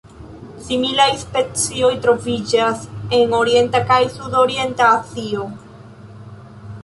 Similaj 0.67 1.09
specioj 1.23 1.89
troviĝas 2.05 2.81
en 3.19 3.35
Orienta 3.41 3.81
kaj 3.91 3.99
Sudorienta 4.15 4.87
Azio. 4.95 5.45